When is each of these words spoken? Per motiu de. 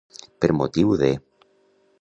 Per 0.45 0.49
motiu 0.61 0.97
de. 1.03 1.13